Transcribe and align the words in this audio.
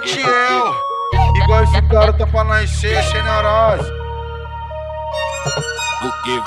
jeitinho. 0.00 0.74
Igual 1.42 1.64
esse 1.64 1.82
cara 1.82 2.12
tá 2.12 2.26
pra 2.26 2.44
nascer. 2.44 2.98
O 6.02 6.10
que? 6.22 6.42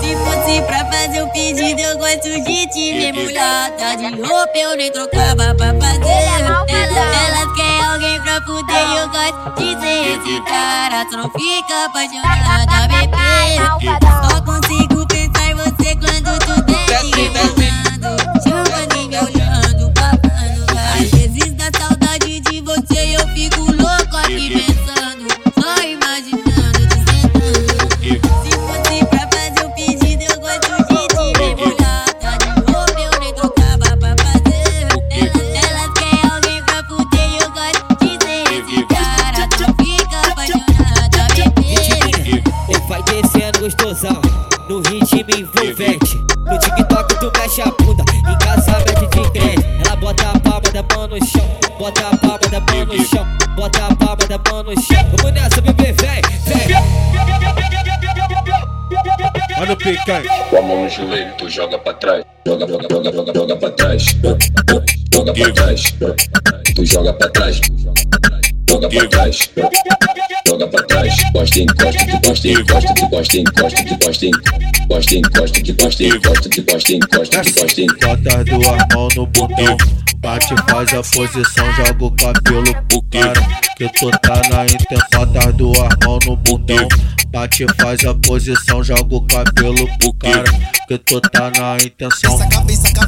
Se 0.00 0.16
fosse 0.16 0.62
pra 0.62 0.84
fazer 0.86 1.22
o 1.22 1.28
pedido, 1.30 1.80
eu 1.80 1.98
gosto 1.98 2.22
de 2.22 2.66
te 2.68 2.92
ver 2.94 3.12
mulata 3.12 3.96
de 3.96 4.20
roupa, 4.20 4.56
eu 4.56 4.76
nem 4.76 4.90
trocava 4.90 5.54
pra 5.54 5.74
fazer. 5.74 6.08
Ela, 6.40 6.66
elas 6.66 7.52
querem 7.54 7.84
alguém 7.84 8.20
pra 8.22 8.40
fuder, 8.42 8.90
eu 8.96 9.08
gosto 9.08 9.54
de 9.56 9.80
ser 9.80 10.18
esse 10.18 10.40
cara. 10.42 11.06
Só 11.10 11.16
não 11.18 11.30
fica 11.30 11.84
apaixonada, 11.84 12.88
bebê. 12.88 13.58
Só 14.28 14.40
consigo 14.42 15.06
pensar 15.06 15.50
em 15.50 15.54
você 15.54 15.96
quando 15.96 16.38
tu 16.40 16.54
desce 16.62 17.59
no 44.70 44.80
ritmo 44.82 45.26
envolvente. 45.36 46.16
No 46.46 46.56
TikTok 46.56 47.18
tu 47.18 47.32
mexe 47.36 47.60
a 47.60 47.66
bunda, 47.82 48.04
em 48.16 48.38
casa 48.38 48.78
mete 48.78 49.00
de 49.00 49.30
crente. 49.32 49.66
Ela 49.84 49.96
bota 49.96 50.30
a 50.30 50.38
palma 50.38 50.60
da 50.60 50.94
mão 50.94 51.08
no 51.08 51.26
chão, 51.26 51.44
bota 51.76 52.06
a 52.06 52.16
palma 52.16 52.38
da 52.38 52.60
mão 52.60 52.86
no 52.86 53.04
chão, 53.04 53.26
bota 53.56 53.86
a 53.86 53.96
palma 53.96 54.26
da 54.28 54.38
mão 54.48 54.62
no 54.62 54.80
chão. 54.80 55.04
Vamos 55.16 55.32
nessa, 55.32 55.60
bebê, 55.60 55.92
vem, 55.92 56.22
vem. 56.46 56.76
Olha 59.60 59.72
o 59.72 59.76
picanha. 59.76 60.30
Com 60.48 60.56
a 60.56 60.62
mão 60.62 60.84
no 60.84 60.88
joelho, 60.88 61.34
tu 61.36 61.50
joga 61.50 61.76
pra 61.76 61.92
trás. 61.94 62.24
Joga, 62.46 62.68
joga, 62.68 62.86
joga, 62.88 63.12
joga, 63.12 63.34
joga 63.34 63.56
pra 63.56 63.70
trás. 63.70 64.04
Joga 65.12 65.34
pra 65.34 65.52
trás. 65.52 65.94
Tu 66.76 66.86
joga 66.86 67.12
pra 67.12 67.28
trás. 67.28 67.60
Joga 68.70 68.88
pra 68.88 69.08
trás. 69.08 69.50
Joga 70.60 70.72
pra 70.72 70.82
trás. 70.82 71.14
Gosta, 71.32 71.58
encosta, 71.58 72.04
de 72.04 72.18
gosta, 72.18 72.48
encosta, 72.48 72.92
de 72.92 73.06
gosta, 73.08 73.36
encosta, 73.38 73.82
de 73.82 73.96
gosta, 73.96 74.26
encosta, 74.26 75.14
encosta, 75.16 75.62
de 75.62 75.72
gosta, 75.72 76.04
encosta, 76.04 76.48
de 76.50 76.60
gosta, 76.60 76.92
encosta, 76.92 77.40
de 77.40 77.52
gosta, 77.52 77.80
encosta. 77.80 78.44
Duas 78.44 78.82
mãos 78.94 79.14
no 79.14 79.26
botão. 79.26 79.76
Bate, 80.18 80.54
faz 80.68 80.92
a 80.92 81.02
posição, 81.02 81.72
joga 81.72 82.04
o 82.04 82.10
cabelo 82.10 82.74
pro 82.88 83.02
cara. 83.04 83.40
Que 83.74 83.88
tu 83.88 84.10
tá 84.10 84.42
na 84.50 84.66
intenção, 84.66 85.32
tá 85.32 85.50
duas 85.50 85.88
mãos 86.04 86.26
no 86.26 86.36
botão. 86.36 86.88
Bate, 87.28 87.64
faz 87.80 88.04
a 88.04 88.14
posição, 88.14 88.84
joga 88.84 89.14
o 89.14 89.26
cabelo 89.26 89.88
pro 89.98 90.12
cara. 90.12 90.44
Que 90.86 90.98
tu 90.98 91.22
tá 91.22 91.50
na 91.58 91.78
intenção. 91.82 92.36
Saca, 92.36 92.60
vem, 92.64 92.76
saca. 92.76 93.00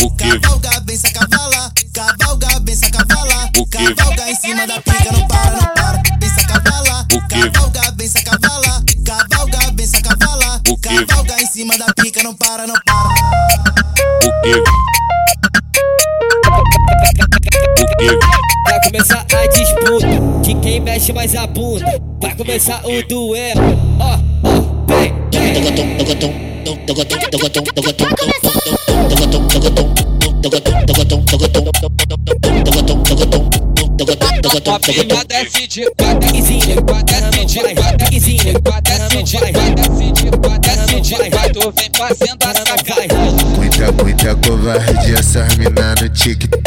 O 0.00 0.10
quê? 0.14 0.38
Cavalga, 0.38 0.84
vem, 0.86 0.96
saca, 0.96 1.26
vala. 1.28 1.41
Em 11.42 11.46
cima 11.46 11.76
da 11.76 11.86
pica, 11.94 12.22
não 12.22 12.34
para, 12.34 12.66
não 12.68 12.74
para. 12.84 13.08
O 14.24 14.42
quê? 14.42 14.62
O 17.80 17.96
quê? 17.98 18.18
Vai 18.64 18.80
começar 18.84 19.26
a 19.28 19.46
disputa 19.48 20.42
de 20.42 20.54
quem 20.60 20.80
mexe 20.80 21.12
mais 21.12 21.34
a 21.34 21.46
bunda. 21.48 22.00
Vai 22.20 22.36
começar 22.36 22.80
o 22.86 23.02
duelo. 23.08 23.60
Ó, 23.98 24.18
ó, 24.44 24.86
vem, 24.86 25.12
vem. 25.32 25.52
Novinha 34.92 35.24
desce 35.24 35.66
de 35.66 35.84
vai 35.98 36.14
desce 36.14 36.58
de 36.58 36.74
vai 36.86 37.02
desce 37.04 37.46
de 37.46 37.60
vai 37.62 37.96
desce 37.96 38.20
de 38.30 38.52
vai 38.62 38.82
desce 38.82 40.12
de 40.12 40.30
vai 40.30 40.58
desce 40.58 40.71
de 41.02 41.52
tu 41.52 41.72
vem 41.72 41.90
fazendo 41.96 42.44
a 42.44 42.54
sacada. 42.54 43.14
Muita, 43.56 43.92
muita 43.92 44.34
covardia 44.36 45.18
essas 45.18 45.56
mina 45.56 45.94
no 46.00 46.08
TikTok. 46.08 46.62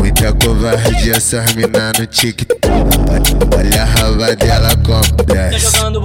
Muita 0.00 0.32
covardia 0.32 1.16
essas 1.16 1.54
mina 1.54 1.92
no 1.98 2.06
TikTok. 2.06 2.58
Olha 3.56 3.82
a 3.82 3.84
raba 3.84 4.34
dela 4.34 4.74
como 4.82 5.02
desce, 5.26 5.70
sobe, 5.70 6.00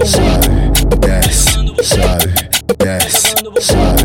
desce, 0.99 1.51
sobe, 1.83 2.33
desce, 2.77 3.33
sobe, 3.61 4.03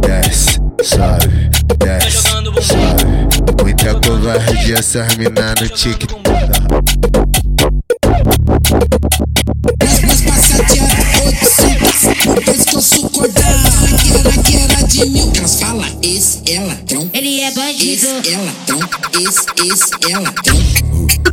desce, 0.00 0.60
sobe, 0.82 1.50
desce, 1.78 2.18
sobe. 2.62 3.62
Muita 3.62 3.94
covardia 3.94 4.78
essas 4.78 5.16
mina 5.16 5.54
no 5.60 5.68
TikTok. 5.68 7.43
Esse, 16.04 16.42
ela, 16.52 16.74
tão. 16.86 17.10
Ele 17.14 17.40
é 17.40 17.50
bandido, 17.50 18.06
Esse, 18.06 18.34
ela, 18.34 18.52
tão. 18.66 18.78
Esse, 19.22 19.46
esse, 19.72 20.12
ela, 20.12 20.32
tão. 20.32 20.58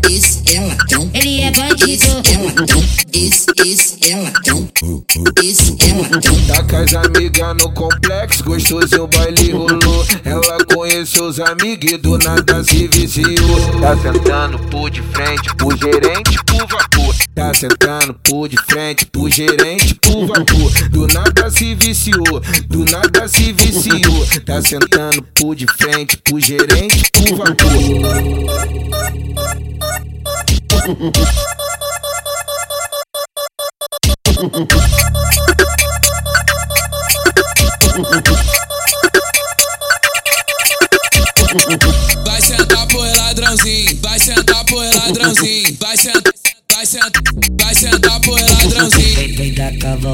Esse, 0.10 0.56
ela, 0.56 0.78
tão. 0.88 1.12
ele 1.14 1.42
é 1.42 1.52
bandido. 1.52 2.06
Ela, 2.06 2.66
tão. 2.66 2.84
Esse, 3.14 3.46
esse, 3.66 3.98
ela, 4.10 4.32
tão. 4.44 4.70
Esse, 5.44 5.76
ela, 5.82 6.22
tão. 6.22 6.46
Tá 6.48 6.64
com 6.64 6.76
as 6.78 6.94
amigas 6.94 7.58
no 7.58 7.74
complexo, 7.74 8.44
gostoso 8.46 9.04
o 9.04 9.08
baile 9.08 9.52
rolou. 9.52 10.06
Ela 10.24 10.64
conheceu 10.74 11.26
os 11.26 11.40
amigos 11.42 11.92
e 11.92 11.98
do 11.98 12.18
nada 12.18 12.64
se 12.64 12.88
viciou. 12.88 13.82
Tá 13.82 13.98
sentando 13.98 14.58
por 14.70 14.90
de 14.90 15.02
frente, 15.02 15.54
pro 15.56 15.76
gerente, 15.76 16.44
por 16.46 16.66
vapor. 16.68 16.91
Tá 17.52 17.56
sentando 17.56 18.14
por 18.14 18.48
de 18.48 18.56
frente, 18.56 19.06
pro 19.08 19.30
gerente, 19.30 19.94
por 19.96 20.26
vapor. 20.26 20.72
Do 20.90 21.06
nada 21.08 21.50
se 21.52 21.76
viciou, 21.76 22.40
do 22.70 22.86
nada 22.86 23.28
se 23.28 23.52
viciou. 23.52 24.26
Tá 24.46 24.62
sentando 24.62 25.22
por 25.36 25.54
de 25.54 25.66
frente, 25.68 26.16
pro 26.16 26.40
gerente, 26.40 27.12
por 27.12 27.36
vapor. 27.36 27.68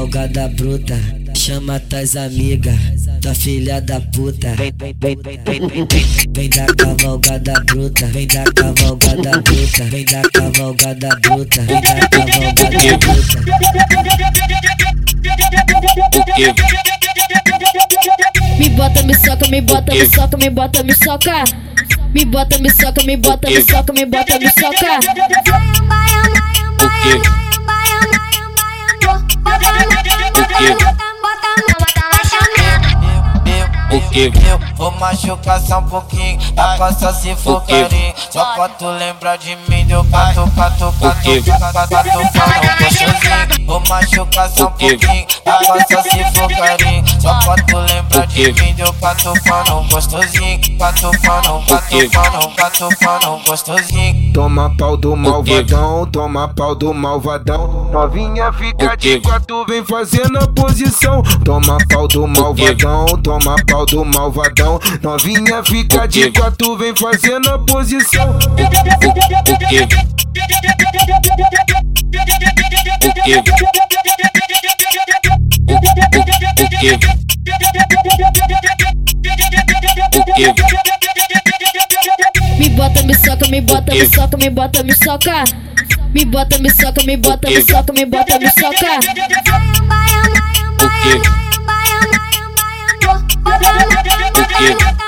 Da 0.08 0.28
cavalgada 0.28 0.48
bruta, 0.48 0.94
chama 1.34 1.78
tuas 1.80 2.16
amigas, 2.16 2.74
tua 3.20 3.34
filha 3.34 3.80
da 3.80 4.00
puta. 4.00 4.54
Vem, 4.54 4.72
vem, 4.76 4.94
vem, 4.98 5.16
vem, 5.22 5.40
vem, 5.44 5.60
vem, 5.68 5.86
vem. 5.86 6.06
Vem 6.32 6.48
da 6.48 6.66
cavalgada 6.66 7.52
bruta, 7.66 8.06
vem 8.06 8.26
da 8.26 8.44
cavalgada 8.44 9.42
bruta, 9.42 9.84
vem 9.84 10.04
da 10.04 10.22
cavalgada 10.32 11.08
bruta, 11.20 11.62
vem 11.62 11.80
da 11.80 12.08
cavalgada 12.08 12.98
bruta. 12.98 13.38
Me 18.58 18.68
bota, 18.70 19.02
me 19.02 19.14
soca, 19.14 19.48
me 19.48 19.60
bota, 19.60 19.94
me 19.94 20.06
soca, 20.06 20.36
me 20.36 20.50
bota, 20.50 20.82
me 20.82 20.94
soca. 20.94 21.44
Me 22.14 22.24
bota, 22.24 22.58
me 22.58 22.70
soca, 22.70 23.04
me 23.04 23.16
bota, 23.16 23.50
me 23.50 23.60
soca, 23.60 23.92
me 23.92 24.06
bota, 24.06 24.38
me 24.38 24.50
soca. 24.50 24.98
O 26.80 26.88
que? 27.02 27.37
Eu 34.26 34.58
vou 34.74 34.90
machucar 34.92 35.60
só 35.60 35.78
um 35.78 35.84
pouquinho, 35.84 36.40
a 36.56 36.76
costa 36.76 37.12
se 37.12 37.36
for 37.36 37.60
carinho. 37.64 38.12
Só 38.30 38.44
pra 38.54 38.68
tu 38.70 38.86
lembrar 38.88 39.38
de 39.38 39.54
mim, 39.68 39.86
deu 39.86 40.02
quê? 40.02 40.10
cato, 40.10 40.50
cato, 40.56 40.92
cato, 40.92 41.42
gostosinho. 41.70 43.66
Vou 43.66 43.80
machucar 43.88 44.50
só 44.50 44.66
um 44.66 44.70
pouquinho, 44.72 45.26
a 45.46 45.64
costa 45.64 46.02
se 46.02 46.24
for 46.34 46.48
carinho. 46.48 47.04
Só 47.20 47.38
pra 47.38 47.54
tu 47.64 47.78
lembrar 47.78 48.26
de 48.26 48.52
mim, 48.52 48.74
deu 48.74 48.92
cato, 48.94 49.32
fano, 49.46 49.88
gostosinho. 49.88 50.78
Cato, 50.78 51.10
fano, 51.24 51.64
quê? 51.88 52.08
cato, 52.08 52.30
fano, 52.30 52.54
cato, 52.56 52.88
fano, 52.98 53.40
gostosinho. 53.46 54.32
Toma 54.32 54.74
pau 54.76 54.96
do 54.96 55.14
malvadão, 55.14 56.06
toma 56.06 56.48
pau 56.48 56.74
do 56.74 56.92
malvadão. 56.92 57.88
Novinha 57.92 58.52
fica 58.52 58.96
de 58.96 59.20
quatro, 59.20 59.64
vem 59.66 59.84
fazendo 59.84 60.38
a 60.38 60.48
posição. 60.48 61.22
Toma 61.44 61.78
pau 61.88 62.08
do 62.08 62.26
malvadão, 62.26 63.06
toma 63.22 63.54
pau 63.66 63.86
do 63.86 64.07
malvadão. 64.08 64.80
Novinha 65.02 65.62
fica 65.64 66.06
de 66.06 66.30
quatro, 66.32 66.76
vem 66.76 66.94
fazendo 66.96 67.48
a 67.50 67.58
posição. 67.58 68.38
O 68.38 69.58
que? 69.68 69.82
O 69.82 69.88
que? 73.24 73.38
O 73.38 73.42
que? 76.80 76.98
O 80.48 80.54
que? 80.54 80.68
Me 82.58 82.68
bota, 82.70 83.02
me 83.02 83.14
soca, 83.14 83.48
me 83.48 83.60
bota, 83.60 83.92
me 83.94 84.06
soca, 84.06 84.36
me 84.36 84.50
bota, 84.50 84.82
me 84.82 84.94
soca. 84.94 85.44
Me 86.14 86.24
bota, 86.24 86.58
me 86.58 86.70
soca, 86.70 87.02
me 87.04 87.16
bota, 87.16 87.48
me 87.48 87.62
soca, 87.62 87.92
me 87.92 88.06
bota, 88.06 88.38
me 88.38 88.50
soca. 88.50 88.98
O 90.80 90.88
que? 91.02 91.37
O 93.48 94.44
que? 94.46 95.07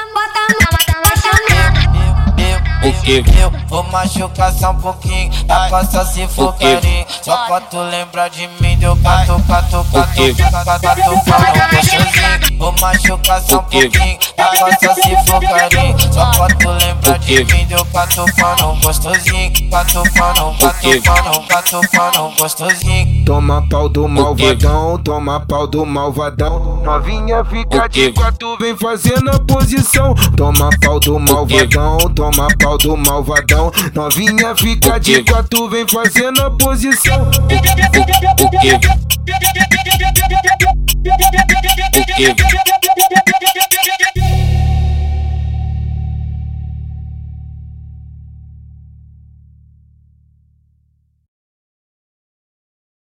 Eu 2.82 3.50
vou 3.68 3.82
machucar 3.84 4.50
só 4.54 4.70
um 4.70 4.76
pouquinho, 4.76 5.30
a 5.48 5.68
costa 5.68 6.02
se 6.06 6.26
for 6.28 6.54
carinho. 6.54 7.04
Só 7.22 7.36
pra 7.46 7.60
tu 7.60 7.78
lembrar 7.78 8.30
de 8.30 8.48
mim, 8.58 8.78
deu 8.78 8.96
cato, 8.96 9.38
cato, 9.46 9.84
cato, 9.92 10.36
cato, 10.50 10.80
cato, 10.80 11.10
gostosinho. 11.12 12.58
Vou 12.58 12.74
machucar 12.80 13.42
só 13.42 13.58
um 13.58 13.62
pouquinho, 13.64 14.18
a 14.38 14.44
costa 14.56 14.94
se 14.94 15.16
for 15.26 15.40
carinho. 15.40 15.98
Só 16.10 16.30
pra 16.30 16.46
tu 16.56 16.70
lembrar 16.70 17.18
de 17.18 17.44
mim, 17.44 17.66
deu 17.66 17.84
cato, 17.86 18.24
cato, 18.34 18.80
gostosinho. 18.82 19.70
Cato, 19.70 20.02
cato, 20.14 20.56
cato, 20.58 21.02
cato, 21.02 21.46
cato, 21.48 21.80
cato, 21.92 22.32
gostosinho. 22.38 23.24
Toma 23.26 23.62
pau 23.68 23.90
do 23.90 24.08
malvadão, 24.08 24.98
toma 24.98 25.40
pau 25.40 25.66
do 25.66 25.84
malvadão. 25.84 26.80
Novinha 26.82 27.44
fica 27.44 27.86
de 27.88 28.10
quatro, 28.12 28.56
vem 28.58 28.74
fazendo 28.76 29.30
a 29.30 29.38
posição. 29.38 30.14
Toma 30.34 30.70
pau 30.80 30.98
do 30.98 31.18
malvadão, 31.20 31.98
toma 32.14 32.48
pau 32.58 32.69
do 32.78 32.96
malvadão. 32.96 33.70
Novinha 33.94 34.54
fica 34.56 34.98
de 34.98 35.22
quatro, 35.24 35.68
vem 35.68 35.86
fazendo 35.88 36.42
a 36.42 36.50
posição. 36.50 37.30
O 37.30 38.50
que? 38.60 38.74
O 42.30 42.34
que? 42.34 42.69